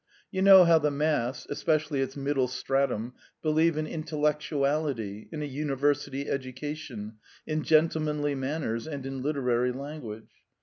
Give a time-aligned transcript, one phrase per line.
[0.31, 3.13] You know how the mass, especially its middle stratum,
[3.43, 10.31] believe in intellectuality, in a university education, in gentlemanly manners, and in literary language.